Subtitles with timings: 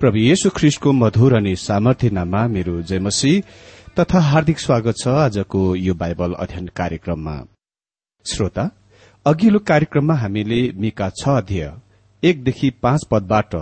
[0.00, 3.32] प्रभु येशु ख्रिस्टको मधुर अनि सामर्थ्य नाममा मेरो जयमसी
[3.98, 7.36] तथा हार्दिक स्वागत छ आजको यो बाइबल अध्ययन कार्यक्रममा।
[8.26, 8.64] श्रोता
[9.26, 11.72] अघिल्लो कार्यक्रममा हामीले मिका छ अध्यय
[12.22, 13.54] एकदेखि पाँच पदबाट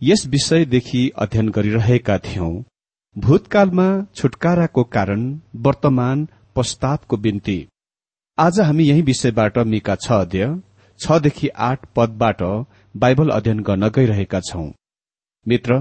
[0.00, 2.52] यस विषयदेखि अध्ययन गरिरहेका थियौं।
[3.16, 5.28] भूतकालमा छुटकाराको कारण
[5.66, 6.26] वर्तमान
[6.56, 7.58] पश्चातापको बिन्ती।
[8.38, 10.48] आज हामी यही विषयबाट मिका छ अध्यय
[11.00, 12.42] छदेखि आठ पदबाट
[12.94, 14.68] बाइबल अध्ययन गर्न गइरहेका छौं।
[15.46, 15.78] मित्र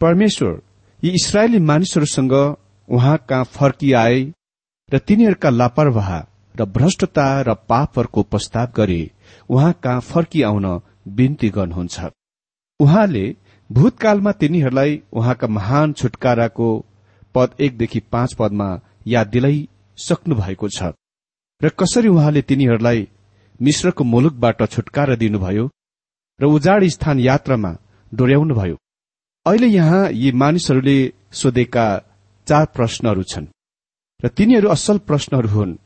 [0.00, 0.60] परमेश्वर
[1.02, 4.20] यी इसरायली मानिसहरूसँग उहाँ कहाँ फर्किआए
[4.88, 6.10] र तिनीहरूका लापरवाह
[6.54, 9.02] र भ्रष्टता र पापहरूको प्रस्ताव गरी
[9.50, 10.66] उहाँ कहाँ फर्किआउन
[11.16, 12.10] विन्ती गर्नुहुन्छ।
[12.80, 13.24] उहाँले
[13.70, 16.68] भूतकालमा तिनीहरूलाई उहाँका महान छुटकाराको
[17.34, 18.68] पद एकदेखि पाँच पदमा
[19.06, 20.92] याद दिलाइसक्नु भएको छ।
[21.60, 23.08] र कसरी उहाँले तिनीहरूलाई
[23.60, 25.70] मिश्रको मुलुकबाट छुटकारा दिनुभयो
[26.40, 27.76] र उजाड स्थान यात्रामा
[28.12, 28.76] डोर्याउनुभयो?
[29.46, 30.98] अहिले यहाँ यी मानिसहरूले
[31.32, 31.86] सोधेका
[32.46, 33.46] चार प्रश्नहरू छन्
[34.20, 35.78] र तिनीहरू असल प्रश्नहरू हुन्।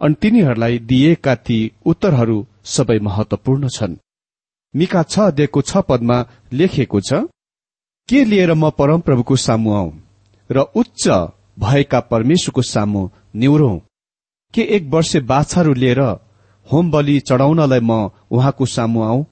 [0.00, 2.36] अनि तिनीहरूलाई दिएका ती उत्तरहरू
[2.66, 4.00] सबै महत्वपूर्ण छन्।
[4.74, 6.18] मिका छ अध्यायको छ पदमा
[6.52, 7.12] लेखिएको छ
[8.08, 9.90] के लिएर म परमप्रभुको सामु आऊ
[10.50, 11.04] र उच्च
[11.58, 13.76] भएका परमेश्वरको सामु निहुरौं
[14.54, 16.00] के एक वर्षे बाछाहरू लिएर
[16.66, 17.92] होम बलि चढाउनलाई म
[18.30, 19.24] उहाँको सामु आऊ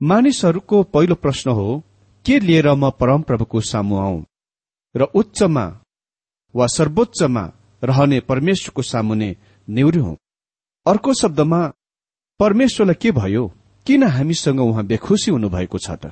[0.00, 1.68] मानिसहरूको पहिलो प्रश्न हो
[2.24, 4.22] के लिएर म परमप्रभुको सामु आऊ?
[4.96, 5.64] र उच्चमा
[6.54, 7.52] वा सर्वोच्चमा
[7.84, 9.36] रहने परमेश्वरको सामुने
[9.68, 10.14] नेउर्यौं
[10.86, 11.72] अर्को शब्दमा
[12.40, 13.52] परमेश्वरलाई के भयो?
[13.86, 16.06] किन हामीसँग उहाँ बेखुसी हुनुभएको छ त?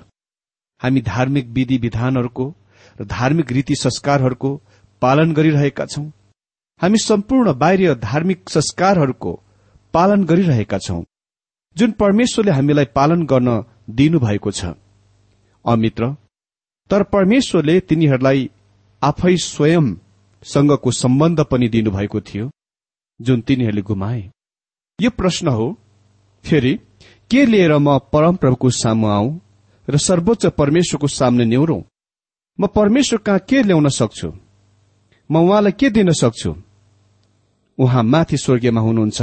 [0.80, 2.54] हामी धार्मिक विधि विधानहरूको
[3.00, 4.60] र धार्मिक रीति संस्कारहरूको
[5.02, 6.04] पालन गरिरहेका छौं।
[6.80, 9.32] हामी सम्पूर्ण बाहिर धार्मिक संस्कारहरूको
[9.94, 11.02] पालन गरिरहेका छौं।
[11.76, 14.64] जुन परमेश्वरले हामीलाई पालन गर्न दिनुभएको छ।
[15.64, 16.16] अमित्र।
[16.90, 18.50] तर परमेश्वरले तिनीहरूलाई
[19.02, 22.50] आफै स्वयंसँगको सम्बन्ध पनि दिनुभएको थियो
[23.20, 24.30] जुन तिनीहरूले गुमाए।
[25.00, 25.76] यो प्रश्न हो
[26.44, 26.78] फेरि
[27.30, 29.38] के लिएर म परमप्रभुको सामु आऊ
[29.88, 31.82] र सर्वोच्च परमेश्वरको सामने न्यौरौं?
[32.60, 34.32] म परमेश्वर कहाँ के ल्याउन सक्छु?
[35.30, 36.56] म उहाँलाई के दिन सक्छु?
[37.78, 39.22] उहाँ माथि स्वर्गीयमा हुनुहुन्छ।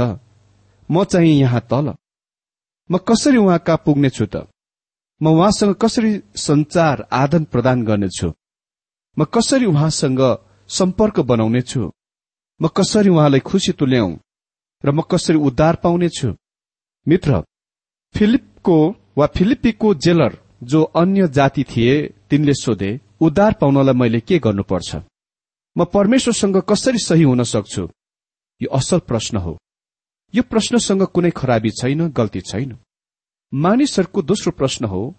[0.90, 1.94] म चाहिँ यहाँ तल।
[2.90, 4.36] म कसरी उहाँ कहाँ पुग्नेछु त?
[5.20, 8.28] म उहाँसँग कसरी संचार आदान प्रदान गर्नेछु?
[9.18, 10.20] म कसरी उहाँसँग
[10.70, 11.90] सम्पर्क बनाउनेछु?
[12.60, 14.16] म कसरी उहाँलाई खुसी तुल्याउ?
[14.84, 16.28] र म कसरी उद्धार पाउनेछु?
[17.06, 17.42] मित्र
[18.14, 18.78] फिलिपको
[19.18, 21.94] वा फिलिपीको जेलर जो अन्य जाति थिए
[22.30, 24.96] तिनले सोधे उद्धार पाउनलाई मैले के गर्नुपर्छ?
[25.76, 27.88] म परमेश्वरसँग कसरी सही हुन सक्छु?
[28.60, 29.58] यो असल प्रश्न हो।
[30.34, 32.78] यो प्रश्नसँग कुनै खराबी छैन गल्ती छैन।
[33.54, 35.14] मानिसहरूको दोस्रो प्रश्न हो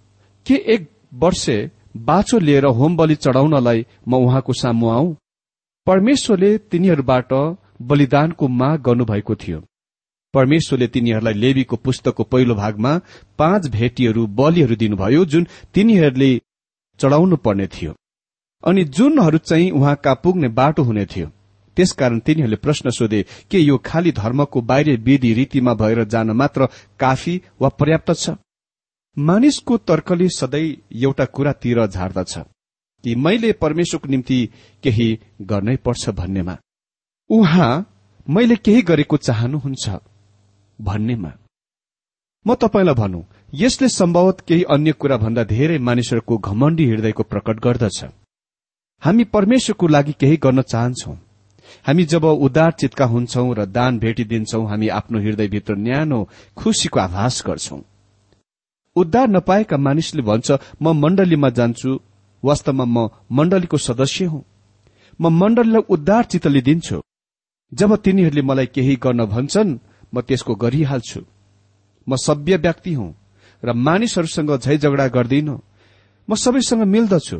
[0.45, 5.15] के एक वर्षे बाछो लिएर होम बलि चढाउनलाई म उहाँको सामु आऊ?
[5.87, 7.33] परमेश्वरले तिनीहरूबाट
[7.81, 9.63] बलिदानको माग गर्नुभएको थियो।
[10.33, 13.01] परमेश्वरले तिनीहरूलाई लेबीको पुस्तकको पहिलो भागमा
[13.37, 16.41] पाँच भेटीहरू बलिहरू दिनुभयो जुन तिनीहरूले
[16.99, 17.95] चढाउनु पर्ने थियो।
[18.67, 21.31] अनि जुनहरू चाहिँ उहाँ कहाँ पुग्ने बाटो हुने थियो।
[21.79, 26.67] त्यसकारण तिनीहरूले प्रश्न सोधे के यो खाली धर्मको बाहिर विधि रीतिमा भएर जान मात्र
[26.99, 28.29] काफी वा पर्याप्त छ?
[29.17, 30.65] मानिसको तर्कले सधैँ
[31.03, 32.37] एउटा कुरातिर झार्दछ
[33.03, 34.37] कि मैले परमेश्वरको निम्ति
[34.83, 35.07] केही
[35.41, 36.57] गर्नै पर्छ भन्नेमा।
[37.29, 37.71] उहाँ
[38.27, 39.89] मैले केही गरेको चाहनुहुन्छ
[40.79, 41.31] भन्नेमा।
[42.45, 43.21] म तपाईँलाई भनौं
[43.53, 48.03] यसले सम्भवत केही अन्य कुरा भन्दा धेरै मानिसहरूको घमण्डी हृदयको प्रकट गर्दछ।
[49.01, 51.11] हामी परमेश्वरको लागि केही गर्न चाहन्छौ।
[51.87, 56.19] हामी जब उदार चितका हुन्छौं र दान भेटिदिन्छौं हामी आफ्नो हृदयभित्र न्यानो
[56.57, 57.81] खुशीको आभास गर्छौं।
[58.95, 60.47] उद्धार नपाएका मानिसले भन्छ
[60.81, 61.99] म मण्डलीमा जान्छु
[62.43, 64.43] वास्तवमा म मण्डलीको सदस्य हुँ।
[65.19, 67.01] म मण्डलीलाई उद्धार चित्तले दिन्छु
[67.71, 69.77] जब तिनीहरूले मलाई केही गर्न भन्छन्
[70.13, 71.21] म त्यसको गरिहाल्छु।
[72.07, 73.13] म सभ्य व्यक्ति हुँ
[73.63, 75.49] र मानिसहरूसँग झै झगडा गर्दिन।
[76.27, 77.39] म सबैसँग मिल्दछु।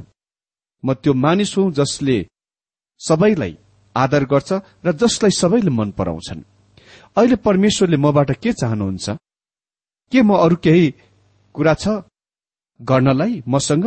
[0.83, 2.17] म त्यो मानिस हुँ जसले
[3.01, 3.57] सबैलाई
[4.01, 4.51] आदर गर्छ
[4.85, 6.41] र जसलाई सबैले मन पराउँछन्।
[7.17, 9.09] अहिले परमेश्वरले मबाट के चाहनुहुन्छ?
[10.11, 10.93] के म अरू केही
[11.55, 11.87] कुरा छ
[12.79, 13.85] गर्नलाई मसँग?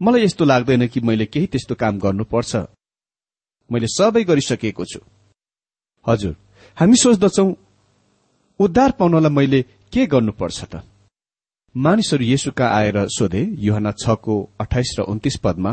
[0.00, 2.52] मलाई यस्तो लाग्दैन कि मैले केही त्यस्तो काम गर्नुपर्छ।
[3.70, 5.00] मैले सबै गरिसकेको छु।
[6.06, 6.34] हजुर
[6.76, 7.44] हामी सोच्दछौ
[8.60, 9.60] उद्धार पाउनलाई मैले
[9.92, 10.82] के गर्नुपर्छ त?
[11.74, 15.72] मानिसहरू येसुका आएर सोधे युहना छको अठाइस र उन्तिस पदमा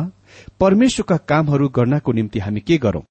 [0.59, 3.01] परमेश्वरका कामहरू गर्नको निम्ति हामी के गरौं?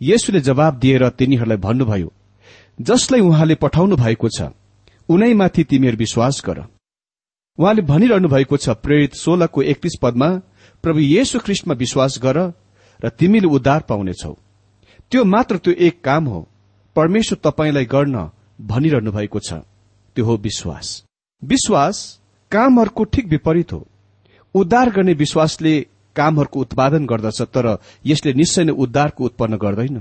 [0.00, 2.12] येसुले जवाब दिएर तिनीहरूलाई भन्नुभयो
[2.78, 4.52] जसलाई उहाँले पठाउनु भएको छ
[5.08, 6.58] उनैमाथि तिमीहरू विश्वास गर।
[7.58, 10.28] उहाँले भनिरहनु भएको छ प्रेरित सोह्रको एकतीस पदमा
[10.84, 12.38] प्रभु येशु ख्रिष्टमा विश्वास गर
[13.00, 14.32] र तिमीले उद्धार पाउनेछौ।
[15.12, 16.40] त्यो मात्र त्यो एक काम हो
[16.96, 19.52] परमेश्वर तपाईँलाई गर्न भनिरहनु भएको छ।
[20.16, 21.04] त्यो हो विश्वास।
[21.42, 21.96] विश्वास
[22.52, 23.86] कामहरूको ठिक विपरीत हो।
[24.54, 25.74] उद्धार गर्ने विश्वासले
[26.16, 27.66] कामहरूको उत्पादन गर्दछ तर
[28.06, 29.96] यसले निश्चय नै उद्धारको उत्पन्न गर्दैन।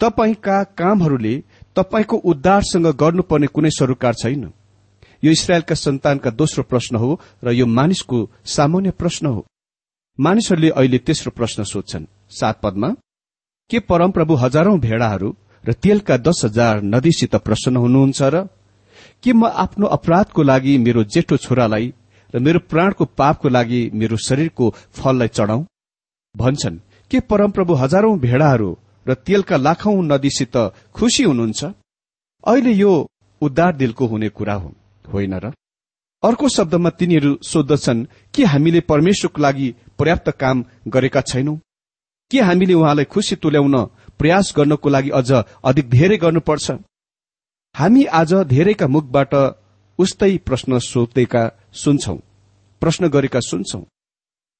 [0.00, 1.34] तपाईँका कामहरूले
[1.76, 4.44] तपाईँको उद्धारसँग गर्नुपर्ने कुनै सरोकार छैन।
[5.22, 7.10] यो इसरायलका सन्तानका दोस्रो प्रश्न हो
[7.44, 9.46] र यो मानिसको सामान्य प्रश्न हो।
[10.18, 12.88] मानिसहरूले अहिले तेस्रो प्रश्न सोध्छन्। सात पदमा
[13.70, 18.46] के परमप्रभु हजारौं भेड़ाहरू र तेलका दश हजार नदीसित प्रसन्न हुनुहुन्छ र
[19.22, 21.92] के म आफ्नो अपराधको लागि मेरो जेठो छोरालाई
[22.34, 25.64] र मेरो प्राणको पापको लागि मेरो शरीरको फललाई चढाउ
[26.34, 26.78] भन्छन्
[27.10, 28.70] के परमप्रभु हजारौं भेड़ाहरू
[29.08, 30.56] र तेलका लाखौं नदीसित
[30.94, 31.64] खुशी हुनुहुन्छ?
[32.46, 32.92] अहिले यो
[33.42, 34.72] उद्धार दिलको हुने कुरा हो
[35.12, 35.52] होइन र?
[36.22, 41.56] अर्को शब्दमा तिनीहरू सोध्दछन् के हामीले परमेश्वरको लागि पर्याप्त काम गरेका छैनौं?
[42.30, 43.76] के हामीले उहाँलाई खुशी तुल्याउन
[44.18, 45.30] प्रयास गर्नको लागि अझ
[45.64, 46.70] अधिक धेरै गर्नुपर्छ?
[47.74, 49.34] हामी आज धेरैका मुखबाट
[49.98, 51.42] उस्तै प्रश्न सोधेका
[51.74, 52.14] सुन्छौ।
[52.82, 53.80] प्रश्न गरेका सुन्छौ।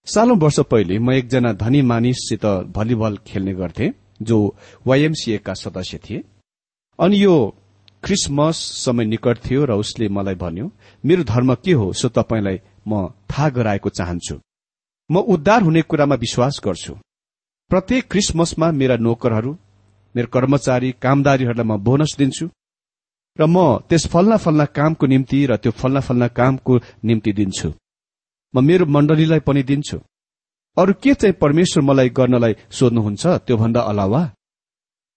[0.06, 3.92] सालौं वर्ष पहिले म एकजना धनी मानिससित भलिबल खेल्ने गर्थे
[4.22, 4.38] जो
[4.86, 6.22] वाइएमसीए का सदस्य थिए।
[6.98, 7.34] अनि यो
[8.04, 10.70] क्रिसमस समय निकट थियो र उसले मलाई भन्यो
[11.04, 14.36] मेरो धर्म के हो सो तपाईँलाई म थाहा गराएको चाहन्छु।
[15.10, 16.94] म उद्धार हुने कुरामा विश्वास गर्छु।
[17.70, 19.56] प्रत्येक क्रिसमसमा मेरा नोकरहरू
[20.14, 22.46] मेरो कर्मचारी कामदारीहरूलाई म बोनस दिन्छु।
[23.38, 23.56] र म
[23.88, 26.74] त्यस फल्ना फल्ना कामको निम्ति र त्यो फल्ना फल्ना कामको
[27.04, 27.68] निम्ति दिन्छु।
[28.54, 29.98] म मेरो मण्डलीलाई पनि दिन्छु।
[30.76, 34.22] अरू के चाहिँ परमेश्वर मलाई गर्नलाई सोध्नुहुन्छ त्योभन्दा अलावा?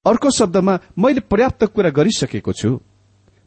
[0.06, 2.70] अर्को शब्दमा मैले पर्याप्त कुरा गरिसकेको छु।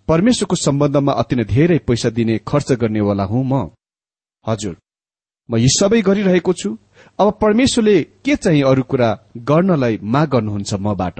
[0.09, 3.71] परमेश्वरको सम्बन्धमा अति नै धेरै पैसा दिने खर्च गर्नेवाला हुँ म।
[4.45, 4.77] हजुर
[5.49, 6.79] म यी सबै गरिरहेको छु।
[7.19, 9.09] अब परमेश्वरले के चाहिँ अरू कुरा
[9.51, 11.19] गर्नलाई माग गर्नुहुन्छ मबाट?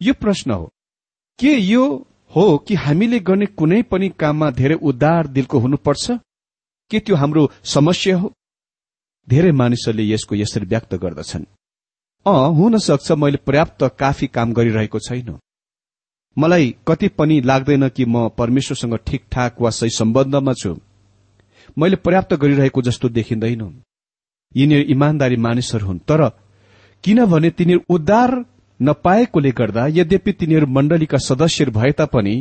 [0.00, 0.70] यो प्रश्न हो।
[1.38, 1.84] के यो
[2.36, 6.10] हो कि हामीले गर्ने कुनै पनि काममा धेरै उदार दिलको हुनुपर्छ?
[6.90, 8.32] के त्यो हाम्रो समस्या हो?
[9.28, 11.44] धेरै मानिसहरूले यसको यसरी व्यक्त गर्दछन्।
[12.26, 15.38] अँ हुन सक्छ मैले पर्याप्त काफी काम गरिरहेको छैन।
[16.38, 20.80] मलाई कति पनि लाग्दैन कि म परमेश्वरसँग ठिकठाक वा सही सम्बन्धमा छु।
[21.78, 23.82] मैले पर्याप्त गरिरहेको जस्तो देखिँदैन।
[24.56, 26.28] यिनीहरू इमान्दारी मानिसहरू हुन्। तर
[27.04, 28.44] किनभने तिनीहरू उद्धार
[28.80, 32.36] नपाएकोले गर्दा यद्यपि तिनीहरू मण्डलीका सदस्यहरू भए तापनि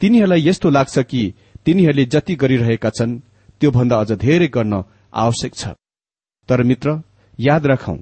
[0.00, 1.22] तिनीहरूलाई यस्तो लाग्छ कि
[1.64, 3.18] तिनीहरूले जति गरिरहेका छन्
[3.60, 4.82] त्योभन्दा अझ धेरै गर्न
[5.14, 5.68] आवश्यक छ।
[6.48, 6.88] तर मित्र
[7.38, 7.98] याद राखौं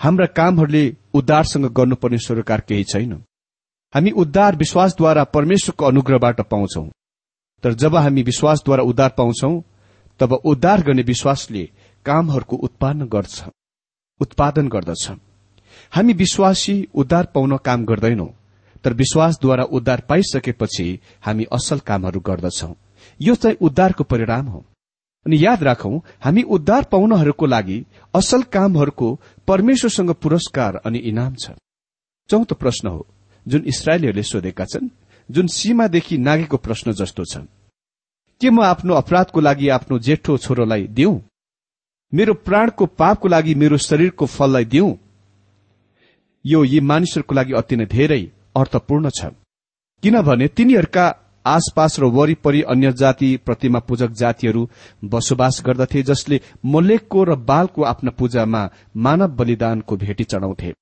[0.00, 3.12] हाम्रा कामहरूले उद्धारसँग गर्नुपर्ने सरोकार केही छैन।
[3.94, 6.84] हामी उद्धार विश्वासद्वारा परमेश्वरको अनुग्रहबाट पाउँछौ।
[7.64, 9.52] तर जब हामी विश्वासद्वारा उद्धार पाउँछौ
[10.20, 11.64] तब उद्धार गर्ने विश्वासले
[12.06, 12.56] कामहरूको
[14.20, 15.08] उत्पादन गर्दछ।
[15.94, 18.26] हामी विश्वासी उद्धार पाउन काम गर्दैनौ
[18.84, 20.86] तर विश्वासद्वारा उद्धार पाइसकेपछि
[21.26, 22.72] हामी असल कामहरू गर्दछौ।
[23.20, 24.64] यो चाहिँ उद्धारको परिणाम हो।
[25.26, 27.78] अनि याद राखौं हामी उद्धार पाउनहरूको लागि
[28.14, 29.08] असल कामहरूको
[29.48, 31.50] परमेश्वरसँग पुरस्कार अनि इनाम छ।
[32.30, 33.06] चौथो प्रश्न हो
[33.46, 34.88] जुन इसरायलीहरूले सोधेका छन्
[35.28, 37.46] जुन सीमादेखि नागेको प्रश्न जस्तो छ।
[38.40, 41.20] के म आफ्नो अपराधको लागि आफ्नो जेठो छोरोलाई दिउँ
[42.12, 44.92] मेरो प्राणको पापको लागि मेरो शरीरको फललाई दिउँ
[46.44, 48.22] यो यी मानिसहरूको लागि अति नै धेरै
[48.56, 49.30] अर्थपूर्ण छ।
[50.02, 51.06] किनभने तिनीहरूका
[51.44, 54.68] आसपास र वरिपरि अन्य जाति प्रतिमा पूजक जातिहरू
[55.04, 58.62] बसोबास गर्दथे जसले मोलेकको र बालको आफ्ना पूजामा
[58.96, 60.72] मानव बलिदानको भेटी चढाउँथे।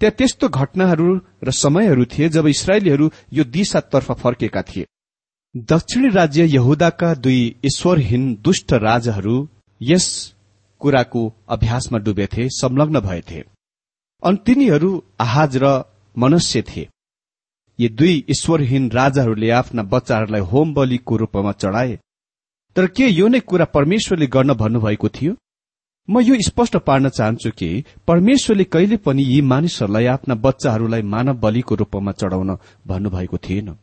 [0.00, 1.08] त्यहाँ त्यस्तो घटनाहरू
[1.44, 4.86] र समयहरू थिए जब इसरायलीहरू यो दिशातर्फ फर्केका थिए।
[5.68, 9.36] दक्षिणी राज्य यहुदाका दुई ईश्वरहीन दुष्ट राजाहरू
[9.80, 10.06] यस
[10.80, 13.42] कुराको अभ्यासमा डुबेथे संलग्न भएथे।
[14.22, 15.82] अनि तिनीहरू आहाज र
[16.18, 16.88] मनुष्य थिए।
[17.78, 21.98] यी दुई ईश्वरहीन राजाहरूले आफ्ना बच्चाहरूलाई होम बलिको रूपमा चढाए।
[22.76, 25.34] तर के यो नै कुरा परमेश्वरले गर्न भन्नुभएको थियो?
[26.08, 31.74] म यो स्पष्ट पार्न चाहन्छु कि परमेश्वरले कहिले पनि यी मानिसहरूलाई आफ्ना बच्चाहरूलाई मानव बलिको
[31.74, 32.56] रूपमा चढाउन
[32.86, 33.76] भन्नुभएको थिएन।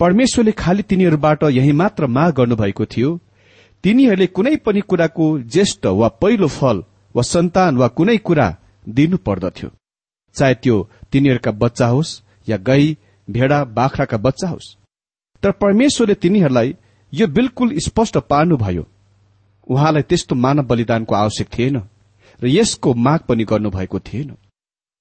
[0.00, 3.20] परमेश्वरले खालि तिनीहरूबाट यही मात्र माग गर्नुभएको थियो।
[3.84, 8.54] तिनीहरूले कुनै पनि कुराको ज्येष्ठ वा पहिलो फल वा सन्तान वा कुनै कुरा
[8.86, 9.70] दिनु पर्दथ्यो
[10.36, 10.76] चाहे त्यो
[11.12, 12.96] तिनीहरूका बच्चा होस् या गई
[13.28, 14.74] भेडा बाख्राका बच्चा होस्।
[15.42, 16.74] तर परमेश्वरले तिनीहरूलाई
[17.12, 18.84] यो बिल्कुल स्पष्ट पार्नुभयो।
[19.66, 21.76] उहाँलाई त्यस्तो मानव बलिदानको आवश्यक थिएन
[22.40, 24.34] र यसको माग पनि गर्नुभएको थिएन।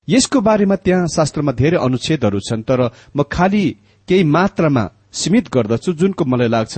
[0.08, 3.66] यसको बारेमा त्यहाँ शास्त्रमा धेरै अनुच्छेदहरू छन् तर म खालि
[4.08, 6.76] केही मात्रामा सीमित गर्दछु जुनको मलाई लाग्छ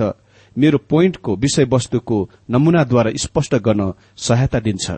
[0.56, 2.18] मेरो पोइन्टको विषयवस्तुको
[2.50, 4.90] नमूनाद्वारा स्पष्ट गर्न सहायता दिन्छ।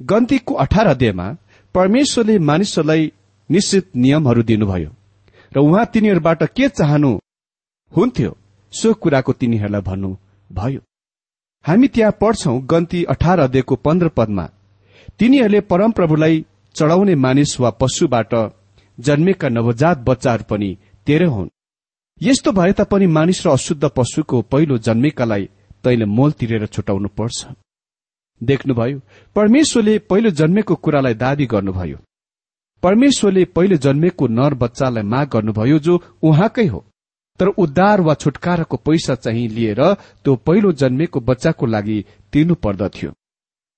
[0.00, 1.26] गन्तीको अठार अध्यायमा
[1.74, 3.12] परमेश्वरले मानिसहरूलाई
[3.50, 4.90] निश्चित नियमहरू दिनुभयो।
[5.52, 7.10] र उहाँ तिनीहरूबाट के चाहनु
[7.92, 8.36] हुन्थ्यो
[8.72, 10.10] सो कुराको तिनीहरूलाई भन्नु
[10.50, 10.80] भयो।
[11.64, 14.44] हामी त्यहाँ पढ्छौ गन्ती अठार अध्ययको पन्ध्र पदमा
[15.18, 16.44] तिनीहरूले परमप्रभुलाई
[16.76, 18.34] चढाउने मानिस वा पशुबाट
[18.98, 20.76] जन्मेका नवजात बच्चाहरू पनि
[21.06, 21.54] तेह्र हुन्।
[22.20, 25.48] यस्तो भए तापनि मानिस र अशुद्ध पशुको पहिलो जन्मेकालाई
[25.84, 27.46] तैले मोल तिरेर छुटाउनु पर्छ
[28.42, 29.00] देख्नुभयो
[29.36, 31.98] परमेश्वरले पहिलो जन्मेको कुरालाई दावी गर्नुभयो।
[32.82, 36.84] परमेश्वरले पहिलो जन्मेको नर बच्चालाई माग गर्नुभयो जो उहाँकै हो।
[37.40, 39.82] तर उद्धार वा छुटकाराको पैसा चाहिँ लिएर
[40.24, 43.10] त्यो पहिलो जन्मेको बच्चाको लागि तिर्नु पर्दथ्यो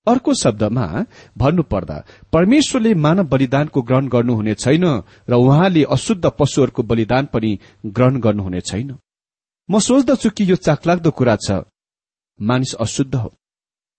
[0.07, 0.85] अर्को शब्दमा
[1.37, 1.97] भन्नुपर्दा
[2.33, 4.85] परमेश्वरले मानव बलिदानको ग्रहण गर्नुहुने छैन
[5.29, 8.97] र उहाँले अशुद्ध पशुहरूको बलिदान पनि ग्रहण गर्नुहुने छैन।
[9.69, 11.61] म सोच्दछु कि यो चाकलाग्दो कुरा छ।
[12.41, 13.33] मानिस अशुद्ध हो।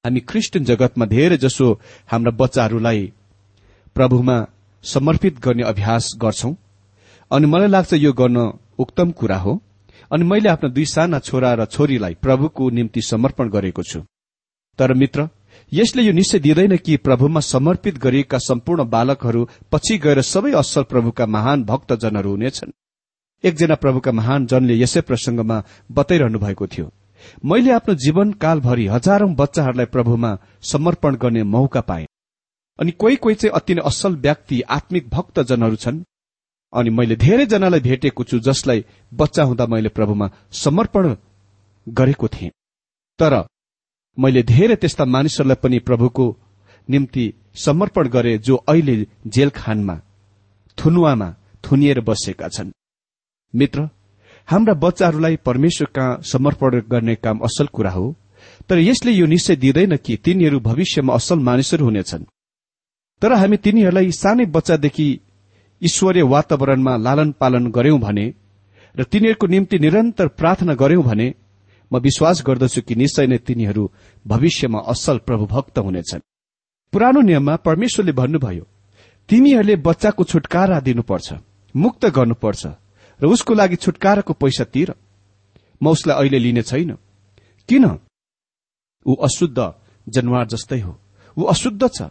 [0.05, 1.67] हामी क्रिस्चियन जगतमा धेरै जसो
[2.11, 3.03] हाम्रा बच्चाहरूलाई
[3.97, 4.37] प्रभुमा
[4.85, 6.55] समर्पित गर्ने अभ्यास गर्छौं।
[7.31, 8.39] अनि मलाई लाग्छ यो गर्न
[8.79, 9.53] उक्तम कुरा हो।
[10.11, 14.01] अनि मैले आफ्ना दुई साना छोरा र छोरीलाई प्रभुको निम्ति समर्पण गरेको छु।
[14.79, 15.29] तर मित्र
[15.73, 21.27] यसले यो निश्चय दिँदैन कि प्रभुमा समर्पित गरिएका सम्पूर्ण बालकहरू पछि गएर सबै असल प्रभुका
[21.27, 22.75] महान भक्तजनहरू हुनेछन्।
[23.45, 26.91] एकजना प्रभुका महान जनले यसै प्रसंगमा बताइरहनु भएको थियो।
[27.45, 32.07] मैले आफ्नो जीवनकालभरि हजारौं बच्चाहरूलाई प्रभुमा समर्पण गर्ने मौका पाएँ।
[32.79, 36.02] अनि कोही कोही चाहिँ अति नै असल व्यक्ति आत्मिक भक्तजनहरू छन्।
[36.73, 41.17] अनि मैले धेरैजनालाई भेटेको छु जसलाई बच्चा हुँदा मैले प्रभुमा समर्पण
[41.88, 42.50] गरेको थिएँ।
[43.19, 43.35] तर
[44.19, 46.25] मैले धेरै त्यस्ता मानिसहरूलाई पनि प्रभुको
[46.88, 48.95] निम्ति समर्पण गरे जो अहिले
[49.26, 50.00] जेल खानमा
[50.79, 51.29] थुनुवामा
[51.64, 52.73] थुनिएर बसेका छन्।
[53.55, 53.88] मित्र
[54.49, 58.05] हाम्रा बच्चाहरूलाई परमेश्वर कहाँ समर्पण गर्ने काम असल कुरा हो
[58.69, 62.25] तर यसले यो निश्चय दिँदैन कि तिनीहरू भविष्यमा असल मानिसहरू हुनेछन्।
[63.23, 65.07] तर हामी तिनीहरूलाई सानै बच्चादेखि
[65.83, 68.27] ईश्वरीय वातावरणमा लालन पालन गर्यौं भने
[68.95, 71.29] र तिनीहरूको निम्ति निरन्तर प्रार्थना गर्यौं भने
[71.91, 73.91] म विश्वास गर्दछु कि निश्चय नै तिनीहरू
[74.25, 76.27] भविष्यमा असल प्रभुभक्त हुनेछन्।
[76.93, 78.65] पुरानो नियममा परमेश्वरले भन्नुभयो
[79.29, 81.29] तिमीहरूले बच्चाको छुटकारा दिनुपर्छ
[81.75, 82.63] मुक्त गर्नुपर्छ
[83.23, 84.95] र उसको लागि छुटकाराको पैसा तिर।
[85.83, 86.97] म उसलाई अहिले लिने छैन।
[87.69, 87.99] किन?
[89.07, 89.73] ऊ अशुद्ध
[90.09, 90.99] जनावर जस्तै हो।
[91.38, 92.02] ऊ अशुद्ध छ।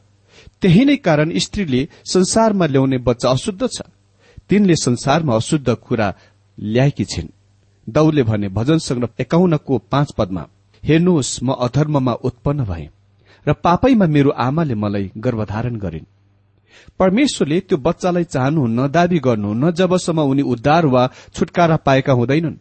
[0.61, 3.81] त्यही नै कारण स्त्रीले संसारमा ल्याउने बच्चा अशुद्ध छ।
[4.49, 6.13] तिनले संसारमा अशुद्ध कुरा
[6.59, 7.29] ल्याएकी छिन्।
[7.89, 10.47] दौले भने भजन संग्रह एकाउन्नको पाँच पदमा।
[10.83, 12.89] हेर्नुहोस् म अधर्ममा उत्पन्न भए।
[13.47, 16.05] र पापैमा मेरो आमाले मलाई गर्भधारण गरिन्।
[16.99, 22.55] परमेश्वरले त्यो बच्चालाई चाहनुहुन्न दावी गर्नुहुन्न जबसम्म उनी उद्धार वा छुटकारा पाएका हुँदैनन्।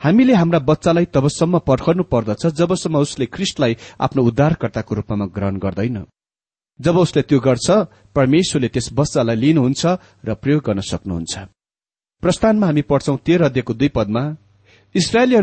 [0.00, 5.98] हामीले हाम्रा बच्चालाई तबसम्म पर्खनु पर्दछ जबसम्म उसले ख्रिष्टलाई आफ्नो उद्धारकर्ताको रूपमा ग्रहण गर्दैन।
[6.80, 7.66] जब उसले त्यो गर्छ
[8.14, 9.82] परमेश्वरले त्यस बच्चालाई लिनुहुन्छ
[10.24, 11.34] र प्रयोग गर्न सक्नुहुन्छ।
[12.22, 14.24] प्रस्थानमा हामी पढ्छौं तेह्र अध्ययको दुई पदमा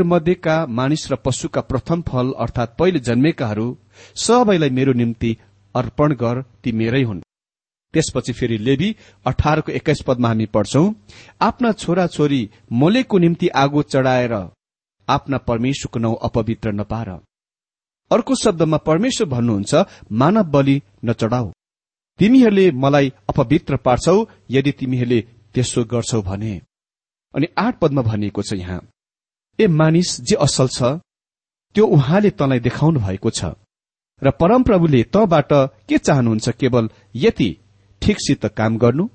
[0.05, 3.67] मध्येका मानिस र पशुका प्रथम फल अर्थात पहिले जन्मेकाहरू
[4.15, 5.31] सबैलाई मेरो निम्ति
[5.75, 7.24] अर्पण गर ती मेरै हुन्।
[7.95, 10.85] त्यसपछि फेरि लेबी अठारको एक्काइस पदमा हामी पढ्छौं।
[11.41, 12.41] आफ्ना छोरा छोरी
[12.73, 14.33] मोलेको निम्ति आगो चढाएर
[15.07, 17.09] आफ्ना परमेश्वरको नौ अपवित्र नपार।
[18.11, 21.51] अर्को शब्दमा परमेश्वर भन्नुहुन्छ मानव बलि नचढाऊ
[22.19, 24.17] तिमीहरूले मलाई अपवित्र पार्छौ
[24.51, 25.19] यदि तिमीहरूले
[25.53, 26.53] त्यसो गर्छौ भने।
[27.33, 28.79] अनि आठ पदमा भनिएको छ यहाँ
[29.59, 30.99] ए मानिस जे असल छ
[31.75, 33.53] त्यो उहाँले तँलाई देखाउनु भएको छ।
[34.21, 35.51] र परमप्रभुले तँबाट
[35.89, 37.49] के चाहनुहुन्छ केवल यति
[38.01, 39.07] ठिकसित काम गर्नु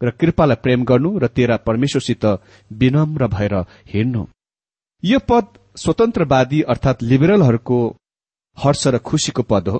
[0.00, 2.24] र कृपालाई प्रेम गर्नु र तेरा परमेश्वरसित
[2.72, 3.54] विनम्र भएर
[3.92, 4.24] हिँड्नु।
[5.02, 5.46] यो पद
[5.76, 7.78] स्वतन्त्रवादी अर्थात लिबरलहरूको
[8.58, 9.78] हर्ष र खुशीको पद हो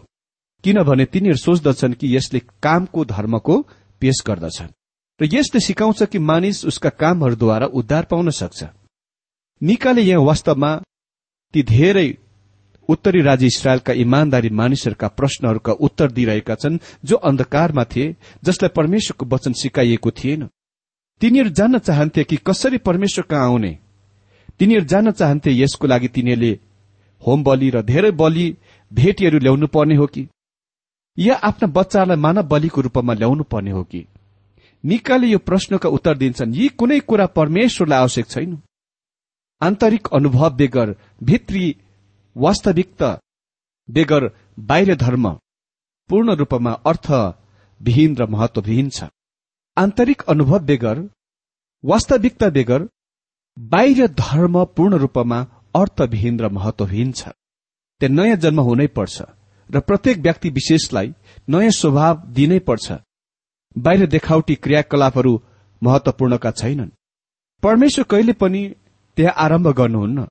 [0.64, 3.60] किनभने तिनीहरू सोच्दछन् कि यसले कामको धर्मको
[4.02, 4.74] पेश गर्दछन्
[5.20, 8.64] र यसले सिकाउँछ कि मानिस उसका कामहरूद्वारा उद्धार पाउन सक्छ।
[9.60, 10.70] निकाले यहाँ वास्तवमा
[11.54, 12.08] ती धेरै
[12.88, 19.52] उत्तरी राज्य इसरायलका इमान्दारी मानिसहरूका प्रश्नहरूका उत्तर दिइरहेका छन् जो अन्धकारमा थिए जसलाई परमेश्वरको वचन
[19.52, 20.48] सिकाइएको थिएन।
[21.20, 23.78] तिनीहरू जान्न चाहन्थे कि कसरी परमेश्वर कहाँ आउने?
[24.58, 26.58] तिनीहरू जान्न चाहन्थे यसको लागि तिनीहरूले
[27.26, 28.56] होम बलि र धेरै बलि
[28.92, 30.28] भेटीहरू ल्याउनु पर्ने हो कि?
[31.18, 34.06] या आफ्ना बच्चालाई मानव बलिको रूपमा ल्याउनु पर्ने हो कि?
[34.84, 38.58] निकाले यो प्रश्नका उत्तर दिन्छन्। यी कुनै कुरा परमेश्वरलाई आवश्यक छैन।
[39.62, 41.76] आन्तरिक अनुभव बेगर भित्री
[42.36, 43.10] वास्तविकता
[43.88, 44.24] बेगर
[44.60, 45.28] बाहिर धर्म
[46.10, 49.08] पूर्ण रूपमा अर्थविहीन र महत्वविहीन छ।
[49.76, 50.98] आन्तरिक अनुभव बेगर
[51.84, 52.88] वास्तविकता बेगर
[53.56, 55.40] बाहिर धर्म पूर्ण रूपमा
[55.74, 57.28] अर्थविहीन र महत्वहीन छ।
[58.00, 59.22] त्यहाँ नयाँ जन्म हुनै पर्छ
[59.70, 61.12] र प्रत्येक व्यक्ति विशेषलाई
[61.48, 62.92] नयाँ स्वभाव दिनै पर्छ।
[63.76, 65.40] बाहिर देखावटी क्रियाकलापहरू
[65.82, 66.94] महत्वपूर्णका छैनन्।
[67.62, 68.62] परमेश्वर कहिले पनि
[69.16, 70.26] त्यहाँ आरम्भ गर्नुहुन्न।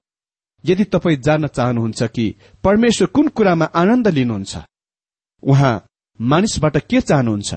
[0.65, 2.25] यदि तपाईँ जान्न चाहनुहुन्छ कि
[2.63, 4.57] परमेश्वर कुन कुरामा आनन्द लिनुहुन्छ
[5.43, 5.73] उहाँ
[6.19, 7.55] मानिसबाट के चाहनुहुन्छ?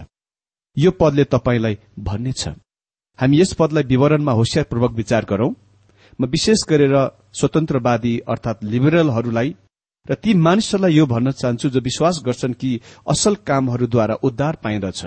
[0.77, 2.49] यो पदले तपाईँलाई भन्नेछ।
[3.18, 5.53] हामी यस पदलाई विवरणमा होसियारपूर्वक विचार गरौं।
[6.21, 6.94] म विशेष गरेर
[7.33, 9.55] स्वतन्त्रवादी अर्थात लिबरलहरूलाई
[10.07, 12.71] र ती मानिसहरूलाई यो भन्न चाहन्छु जो विश्वास गर्छन् कि
[13.09, 15.01] असल कामहरूद्वारा उद्धार पाइँदछ।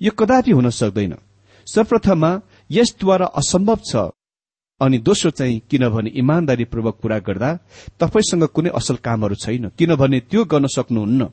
[0.00, 1.14] यो कदापि हुन सक्दैन।
[1.66, 2.30] सर्वप्रथममा
[2.70, 3.96] यसद्वारा असम्भव छ
[4.80, 7.50] अनि दोस्रो चाहिँ किनभने इमान्दारीपूर्वक पूरा गर्दा
[8.00, 11.28] तपाईँसँग कुनै असल कामहरू छैन। किनभने त्यो गर्न सक्नुहुन्न।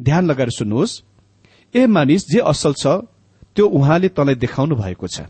[0.00, 1.00] ध्यान लगाएर सुन्नुहोस्
[1.74, 2.86] ए मानिस जे असल छ
[3.56, 5.20] त्यो उहाँले तँलाई देखाउनु भएको छ।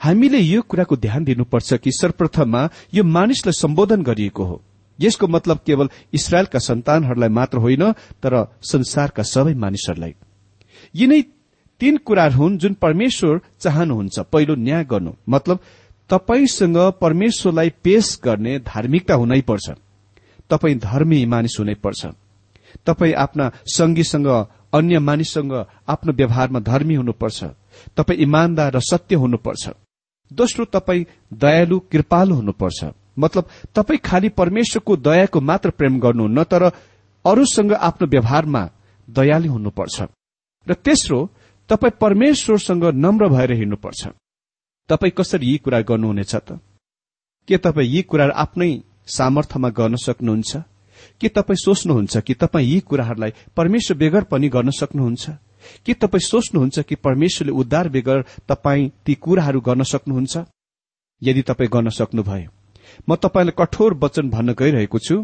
[0.00, 2.62] हामीले यो कुराको ध्यान दिनुपर्छ कि सर्वप्रथममा
[2.94, 4.62] यो मानिसलाई सम्बोधन गरिएको हो।
[4.98, 7.92] यसको मतलब केवल इसरायलका सन्तानहरूलाई मात्र होइन
[8.22, 10.14] तर संसारका सबै मानिसहरूलाई।
[10.94, 11.22] यिनै
[11.80, 15.58] तीन कुराहरू हुन् जुन परमेश्वर चाहनुहुन्छ। पहिलो न्याय गर्नु। मतलब
[16.10, 19.70] तपाईँसँग परमेश्वरलाई पेश गर्ने धार्मिकता हुनै पर्छ।
[20.50, 22.06] तपाईँ धर्मी मानिस हुनै पर्छ।
[22.86, 24.28] तपाईँ आफ्ना सङ्गीसँग
[24.72, 25.52] अन्य मानिससँग
[25.88, 27.44] आफ्नो व्यवहारमा धर्मी हुनुपर्छ।
[27.96, 29.68] तपाईँ इमान्दार र सत्य हुनुपर्छ।
[30.32, 32.84] दोस्रो तपाईँ दयालु कृपालु हुनुपर्छ।
[33.18, 36.62] मतलब तपाईँ खालि परमेश्वरको दयाको मात्र प्रेम गर्नुहुन्न तर
[37.24, 38.62] अरूसँग आफ्नो व्यवहारमा
[39.08, 39.96] दयालु हुनुपर्छ।
[40.66, 41.18] र तेस्रो
[41.70, 44.08] तपाईँ परमेश्वरसँग नम्र भएर हिँड्नुपर्छ।
[44.88, 46.60] तपाईँ कसरी यी कुरा गर्नुहुनेछ त?
[47.48, 48.70] के तपाईँ यी कुरा आफ्नै
[49.06, 50.56] सामर्थ्यमा गर्न सक्नुहुन्छ?
[51.20, 55.30] के तपाईँ सोच्नुहुन्छ कि तपाईँ यी कुराहरूलाई परमेश्वर बेगर पनि गर्न सक्नुहुन्छ?
[55.86, 60.36] के तपाईँ सोच्नुहुन्छ कि परमेश्वरले उद्धार बेगर तपाईँ ती कुराहरू गर्न सक्नुहुन्छ?
[61.22, 62.50] यदि तपाईँ गर्न सक्नुभयो
[63.08, 65.16] म तपाईँलाई कठोर वचन भन्न गइरहेको छु।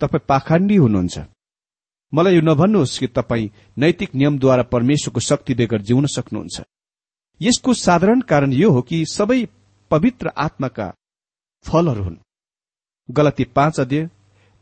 [0.00, 1.18] तपाईँ पाखण्डी हुनुहुन्छ।
[2.14, 6.60] मलाई यो नभन्नुहोस् कि तपाईँ नैतिक नियमद्वारा परमेश्वरको शक्ति बेगर जिउन सक्नुहुन्छ।
[7.40, 9.44] यसको साधारण कारण यो हो कि सबै
[9.90, 10.92] पवित्र आत्माका
[11.64, 12.16] फलहरू हुन्।
[13.08, 14.08] गलती पाँच अध्यय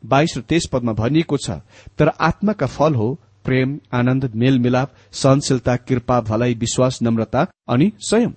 [0.03, 1.51] बाइस र तेइस पदमा भनिएको छ
[1.99, 3.09] तर आत्माका फल हो
[3.45, 8.33] प्रेम आनन्द मेलमिलाप सहनशीलता कृपा भलाइ विश्वास नम्रता अनि स्वयं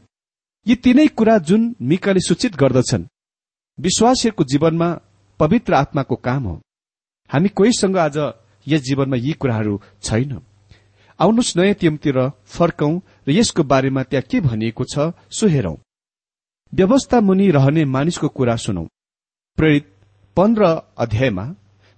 [0.68, 3.06] यी तीनै कुरा जुन मिकाले सूचित गर्दछन्
[3.80, 4.90] विश्वासीहरूको जीवनमा
[5.40, 6.62] पवित्र आत्माको काम हो।
[7.30, 8.18] हामी कोहीसँग आज
[8.68, 10.32] यस जीवनमा यी कुराहरू छैन।
[11.20, 12.94] आउनुहोस् नयाँ टिमतिर फर्कौं
[13.28, 15.76] र यसको बारेमा त्यहाँ के भनिएको छ सो हेरौं।
[16.74, 18.84] व्यवस्था मुनि रहने मानिसको कुरा सुनौ।
[19.58, 19.88] प्रेरित
[20.38, 20.64] पन्ध्र
[20.98, 21.46] अध्यायमा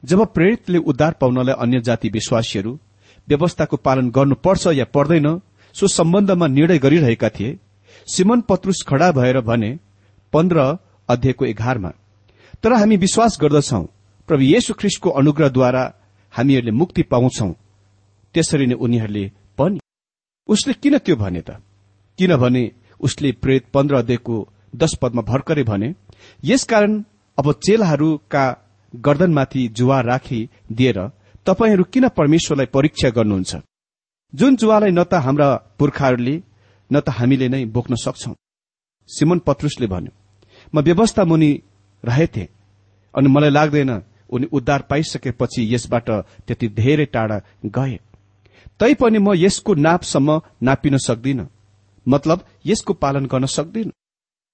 [0.04, 2.80] जब प्रेरितले उद्धार पाउनलाई अन्य जाति विश्वासीहरू
[3.28, 5.28] व्यवस्थाको पालन गर्नुपर्छ या पर्दैन
[5.76, 7.58] सो सम्बन्धमा निर्णय गरिरहेका थिए
[8.08, 9.72] सिमन पत्रुस खड़ा भएर भने
[10.34, 10.60] पन्ध्र
[11.10, 11.92] अध्यायको एघारमा
[12.64, 13.82] तर हामी विश्वास गर्दछौ
[14.30, 15.84] प्रभु येशु ख्रिस्टको अनुग्रहद्वारा
[16.34, 17.50] हामीहरूले मुक्ति पाउँछौ।
[18.36, 19.26] त्यसरी नै उनीहरूले
[19.58, 19.80] पनि
[20.50, 21.50] उसले किन त्यो भने त?
[22.20, 22.64] किनभने
[23.00, 24.36] उसले प्रेत पन्ध्र अध्यायको
[24.76, 25.94] दश पदमा भर्खरै भने
[26.44, 27.04] यसकारण
[27.38, 28.46] अब चेलाहरूका
[28.94, 30.40] गर्दनमाथि जुवा राखी
[30.72, 31.00] दिएर
[31.46, 33.56] तपाईँहरू किन परमेश्वरलाई परीक्षा गर्नुहुन्छ?
[34.34, 36.36] जुन जुवालाई न त हाम्रा पुर्खाहरूले
[36.92, 38.34] न त हामीले नै बोक्न सक्छौ।
[39.10, 40.14] सिमन पत्रुसले भन्यो
[40.74, 41.52] म व्यवस्था मुनि
[42.04, 42.46] रहेथे
[43.14, 43.92] अनि मलाई लाग्दैन
[44.30, 46.10] उनी उद्धार पाइसकेपछि यसबाट
[46.48, 48.00] त्यति धेरै टाढा गए।
[48.80, 51.48] तैपनि म यसको नापसम्म नापिन सक्दिन।
[52.08, 53.92] मतलब यसको पालन गर्न सक्दिन।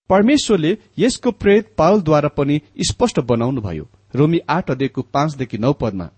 [0.09, 6.09] परमेश्वरले यसको प्रेत पावलद्वारा पनि स्पष्ट बनाउनुभयो। रोमी आठ अध्ययको पाँचदेखि नौ पदमा।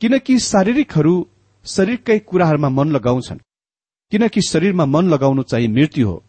[0.00, 1.28] किनकि शारीरिकहरू
[1.64, 3.38] शरीरकै कुराहरूमा मन लगाउँछन्।
[4.10, 6.22] किनकि शरीरमा मन लगाउनु चाहिँ मृत्यु हो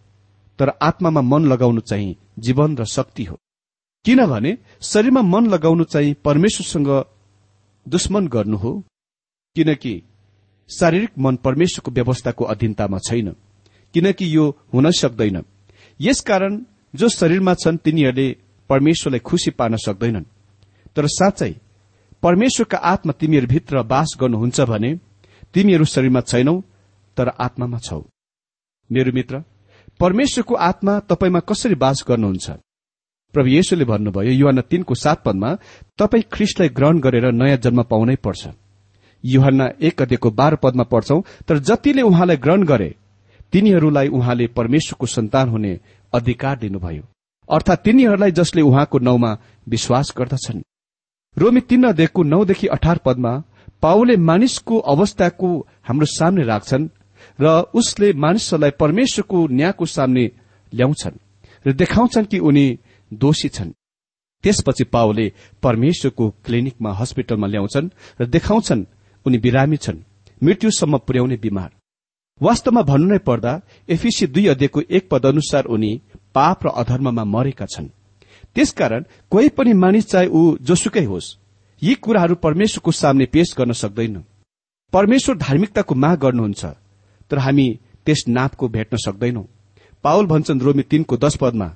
[0.59, 3.37] तर आत्मामा मन लगाउनु चाहिँ जीवन र शक्ति हो।
[4.05, 7.05] किनभने शरीरमा मन लगाउनु चाहिँ परमेश्वरसँग
[7.87, 8.83] दुश्मन गर्नु हो।
[9.55, 10.03] किनकि
[10.69, 13.35] शारीरिक मन परमेश्वरको व्यवस्थाको अधीनतामा छैन
[13.93, 15.43] किनकि यो हुन सक्दैन।
[15.99, 16.59] यसकारण
[16.93, 18.27] जो शरीरमा छन् तिनीहरूले
[18.69, 20.23] परमेश्वरलाई खुशी पार्न सक्दैनन्।
[20.95, 21.53] तर साँच्चै
[22.23, 24.91] परमेश्वरका आत्मा तिमीहरूभित्र बास गर्नुहुन्छ भने
[25.53, 26.55] तिमीहरू शरीरमा छैनौ
[27.17, 28.01] तर आत्मामा छौ।
[28.89, 29.43] मेरो मित्र
[29.99, 32.47] परमेश्वरको आत्मा तपाईँमा कसरी बास गर्नुहुन्छ?
[33.33, 35.49] प्रभु येशुले भन्नुभयो युहान तीनको सात पदमा
[35.99, 38.47] तपाईँ ख्रिस्टलाई ग्रहण गरेर नयाँ जन्म पाउनै पर्छ।
[39.23, 42.95] युहान एक अध्ययको बाह्र पदमा पढ्छौ तर जतिले उहाँलाई ग्रहण गरे
[43.53, 45.79] तिनीहरूलाई उहाँले परमेश्वरको सन्तान हुने
[46.13, 47.03] अधिकार दिनुभयो।
[47.49, 50.61] अर्थात तिनीहरूलाई जसले उहाँको नाउँमा विश्वास गर्दछन्।
[51.37, 53.31] रोमी तीन अध्ययको नौदेखि अठार पदमा
[53.81, 55.49] पाओले मानिसको अवस्थाको
[55.87, 56.87] हाम्रो सामने राख्छन्
[57.39, 60.25] र उसले मानिसहरूलाई परमेश्वरको न्यायको सामने
[60.73, 61.19] ल्याउँछन्
[61.65, 62.65] र देखाउँछन् कि उनी
[63.11, 63.71] दोषी छन्।
[64.43, 65.31] त्यसपछि पाओले
[65.63, 67.89] परमेश्वरको क्लिनिकमा हस्पिटलमा ल्याउँछन्
[68.21, 68.85] र देखाउँछन्
[69.27, 70.03] उनी बिरामी छन्।
[70.41, 71.69] मृत्युसम्म पुर्याउने बिमार।
[72.41, 73.51] वास्तवमा भन्नु नै पर्दा
[73.89, 75.91] एफिसी दुई अध्ययको एक पद अनुसार उनी
[76.35, 77.87] पाप र अधर्ममा मरेका छन्।
[78.55, 81.35] त्यसकारण कोही पनि मानिस चाहे ऊ जोसुकै होस्
[81.81, 84.23] यी कुराहरू परमेश्वरको सामने पेश गर्न सक्दैन
[84.93, 86.65] परमेश्वर धार्मिकताको माग गर्नुहुन्छ
[87.31, 87.67] तर हामी
[88.05, 89.43] त्यस नापको भेट्न सक्दैनौ।
[90.03, 91.67] पावल भन्छन् रोमी तीनको दश पदमा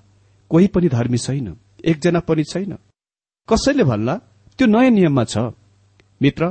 [0.51, 1.47] कोही पनि धर्मी छैन
[1.85, 2.73] एकजना पनि छैन।
[3.49, 4.15] कसैले भन्ला
[4.59, 5.37] त्यो नयाँ नियममा छ।
[6.21, 6.43] मित्र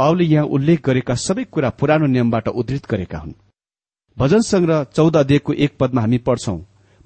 [0.00, 3.34] पावलले यहाँ उल्लेख गरेका सबै कुरा पुरानो नियमबाट उद्धृत गरेका हुन्।
[4.16, 6.58] भजन संग्रह चौध अध्ययको एक पदमा हामी पढ्छौं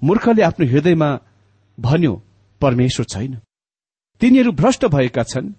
[0.02, 1.08] मूर्खले आफ्नो हृदयमा
[1.78, 2.12] भन्यो
[2.60, 3.32] परमेश्वर छैन।
[4.20, 5.52] तिनीहरू भ्रष्ट भएका छन्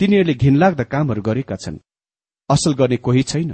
[0.00, 1.78] तिनीहरूले घिनलाग्दा कामहरू गरेका छन्।
[2.50, 3.50] असल गर्ने कोही छैन।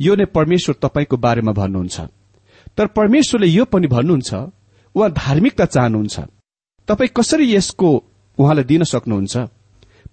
[0.00, 1.96] यो नै परमेश्वर तपाईँको बारेमा भन्नुहुन्छ।
[2.76, 4.30] तर परमेश्वरले यो पनि भन्नुहुन्छ
[4.94, 6.16] उहाँ धार्मिकता चाहनुहुन्छ।
[6.88, 7.88] तपाईँ कसरी यसको
[8.38, 9.36] उहाँलाई दिन सक्नुहुन्छ?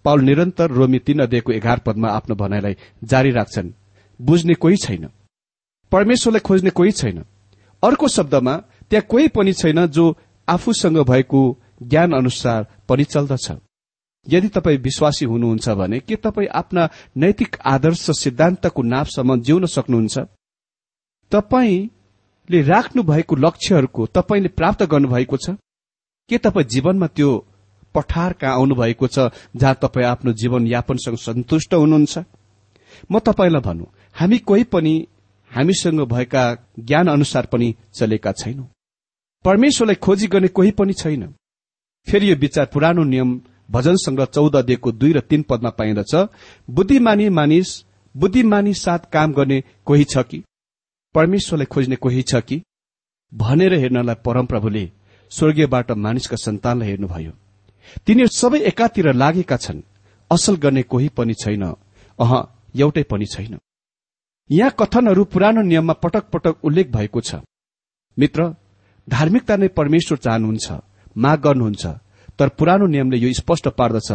[0.05, 3.71] पाउल निरन्तर रोमी तीन अध्ययको एघार पदमा आफ्नो भनाइलाई जारी राख्छन्।
[4.21, 5.09] बुझ्ने कोही छैन।
[5.91, 7.23] परमेश्वरलाई खोज्ने कोही छैन।
[7.83, 8.55] अर्को शब्दमा
[8.89, 10.05] त्यहाँ कोही पनि छैन जो
[10.49, 11.41] आफूसँग भएको
[11.81, 13.51] ज्ञान अनुसार पनि चल्दछ।
[14.27, 20.19] यदि तपाईँ विश्वासी हुनुहुन्छ भने के तपाईँ आफ्ना नैतिक आदर्श सिद्धान्तको नापसम्म जिउन सक्नुहुन्छ?
[21.31, 25.49] तपाईँले राख्नु भएको लक्ष्यहरूको तपाईँले प्राप्त गर्नुभएको छ?
[26.29, 27.29] के तपाईँ जीवनमा त्यो
[27.95, 32.17] पठार कहाँ आउनुभएको छ जहाँ तपाईँ आफ्नो जीवनयापनसँग सन्तुष्ट हुनुहुन्छ?
[33.11, 34.93] म तपाईँलाई भनौँ हामी कोही पनि
[35.51, 36.43] हामीसँग भएका
[36.79, 38.65] ज्ञान अनुसार पनि चलेका छैनौं।
[39.45, 41.33] परमेश्वरलाई खोजी गर्ने कोही पनि छैन।
[42.07, 43.39] फेरि यो विचार पुरानो नियम
[43.71, 46.15] भजन संग्रह चौध दिएको दुई र तीन पदमा पाइन्दछ
[46.69, 47.69] बुद्धिमानी मानिस
[48.15, 50.43] बुद्धिमानी साथ काम गर्ने कोही छ कि?
[51.15, 52.61] परमेश्वरलाई खोज्ने कोही छ कि?
[53.33, 54.91] भनेर हेर्नलाई परमप्रभुले
[55.31, 57.31] स्वर्गीयबाट मानिसका सन्तानलाई हेर्नुभयो।
[58.05, 59.81] तिनीहरू सबै एकातिर लागेका छन्।
[60.31, 61.63] असल गर्ने कोही पनि छैन।
[62.19, 62.31] अह
[62.75, 63.57] एउटै पनि छैन।
[64.49, 67.35] यहाँ कथनहरू पुरानो नियममा पटक पटक उल्लेख भएको छ।
[68.17, 68.55] मित्र
[69.07, 70.67] धार्मिकता नै परमेश्वर चाहनुहुन्छ
[71.17, 71.85] माग गर्नुहुन्छ
[72.39, 74.11] तर पुरानो नियमले यो स्पष्ट पार्दछ।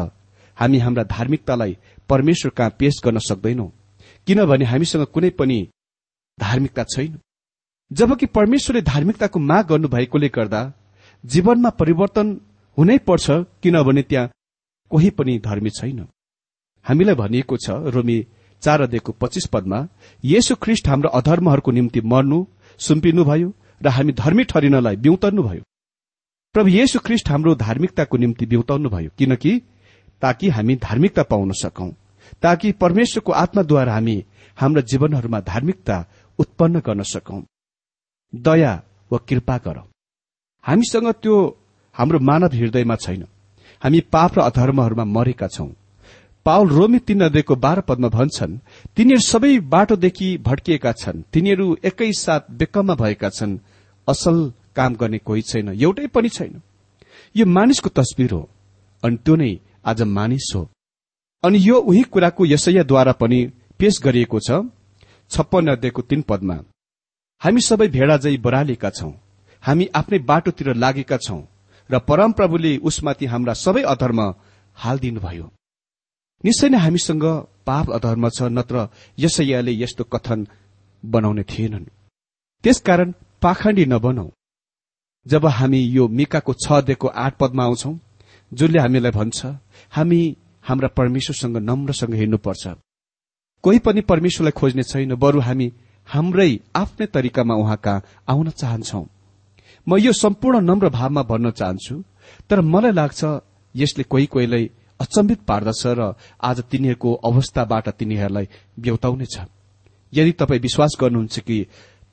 [0.57, 1.77] हामी हाम्रा धार्मिकतालाई
[2.09, 3.67] परमेश्वर कहाँ पेश गर्न सक्दैनौ।
[4.27, 5.59] किनभने हामीसँग कुनै पनि
[6.39, 7.19] धार्मिकता छैन।
[7.91, 10.61] जबकि परमेश्वरले धार्मिकताको माग गर्नुभएकोले गर्दा
[11.25, 12.27] जीवनमा परिवर्तन
[12.81, 13.31] हुनै पर्छ
[13.63, 14.31] किनभने त्यहाँ
[14.91, 16.01] कोही पनि धर्मी छैन।
[16.87, 18.17] हामीलाई भनिएको छ रोमी
[18.63, 19.79] चार अध्ययको पच्चिस पदमा
[20.25, 22.39] येशु ख्रिष्ट हाम्रो अधर्महरूको निम्ति मर्नु
[22.81, 23.49] सुम्पिनुभयो
[23.83, 25.63] र हामी धर्मी ठरिनलाई बिउतर्नुभयो
[26.55, 29.53] प्रभु येशु ख्रिष्ट हाम्रो धार्मिकताको निम्ति बिउताउनुभयो किनकि
[30.23, 31.91] ताकि हामी धार्मिकता पाउन सकौं
[32.43, 34.17] ताकि परमेश्वरको आत्माद्वारा हामी
[34.59, 36.05] हाम्रा जीवनहरूमा धार्मिकता
[36.39, 37.43] उत्पन्न गर्न सकौं।
[38.33, 38.73] दया
[39.11, 39.79] वा कृपा गर।
[40.65, 41.37] हामीसँग त्यो
[41.97, 43.25] हाम्रो मानव हृदयमा छैन।
[43.83, 45.69] हामी पाप र अधर्महरूमा मरेका छौं।
[46.47, 48.59] पावल रोमी तीन अध्ययको बाह्र पदमा भन्छन्
[48.97, 53.59] तिनीहरू सबै बाटोदेखि भड्किएका छन्। तिनीहरू एकै साथ बेकममा भएका छन्।
[54.09, 54.37] असल
[54.77, 56.61] काम गर्ने कोही छैन। एउटै पनि छैन।
[57.37, 58.43] यो मानिसको तस्विर हो
[59.03, 59.53] अनि त्यो नै
[59.85, 60.63] आज मानिस हो।
[61.45, 63.41] अनि यो उही कुराको यसैयाद्वारा पनि
[63.79, 64.51] पेश गरिएको छ
[65.31, 66.57] छप्पन्न अध्ययको तीन पदमा।
[67.43, 69.13] हामी सबै भेडा झै बरालेका छौं।
[69.63, 71.41] हामी आफ्नै बाटोतिर लागेका छौं।
[71.93, 74.21] र परमप्रभुले उसमाथि हाम्रा सबै अधर्म
[74.77, 75.47] हालिदिनुभयो।
[76.45, 77.25] निश्चय नै हामीसँग
[77.67, 80.47] पाप अधर्म छ नत्र यसैयाले यस्तो कथन
[81.05, 81.85] बनाउने थिएनन्।
[82.65, 84.29] त्यसकारण पाखण्डी नबनौ।
[85.27, 87.93] जब हामी यो मिकाको छ अध्ययको आठ पदमा आउँछौ
[88.53, 89.39] जुनले हामीलाई भन्छ
[89.93, 90.21] हामी
[90.65, 92.65] हाम्रा परमेश्वरसँग नम्रसँग हिँड्नुपर्छ।
[93.65, 95.73] कोही पनि परमेश्वरलाई खोज्ने छैन बरु हामी
[96.09, 97.95] हाम्रै आफ्नै तरिकामा उहाँका
[98.29, 99.03] आउन चाहन्छौ।
[99.91, 101.95] म यो सम्पूर्ण नम्र भावमा भन्न चाहन्छु
[102.51, 103.21] तर मलाई लाग्छ
[103.75, 108.47] यसले कोही कोहीलाई अचम्बित पार्दछ र आज तिनीहरूको अवस्थाबाट तिनीहरूलाई
[108.81, 109.37] ब्यौताउनेछ
[110.13, 111.59] यदि तपाईँ विश्वास गर्नुहुन्छ कि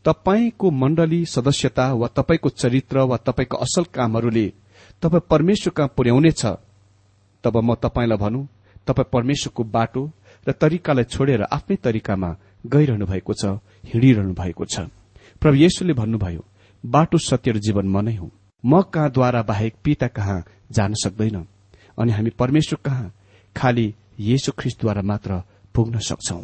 [0.06, 4.48] तपाईँको मण्डली सदस्यता वा तपाईँको चरित्र वा तपाईँको असल कामहरूले
[5.02, 6.46] तपाईँ परमेश्वर कहाँ पुर्याउनेछ
[7.44, 8.48] तब म तपाईँलाई भनौँ
[8.88, 10.04] तपाईँ परमेश्वरको बाटो
[10.48, 12.36] र तरिकालाई छोडेर आफ्नै तरिकामा
[12.66, 13.46] गइरहनु भएको छ
[13.86, 14.90] हिँडिरहनु भएको छ।
[15.42, 16.44] प्रभु येशुले भन्नुभयो
[16.86, 18.32] बाटो सत्य र जीवन म नै हुँ।
[18.66, 21.46] म कहाँद्वारा बाहेक पिता कहाँ जान सक्दैन?
[22.00, 23.13] अनि हामी परमेश्वर कहाँ?
[23.56, 25.42] खालि येशु ख्रिस्टद्वारा मात्र
[25.76, 26.44] पुग्न सक्छौं।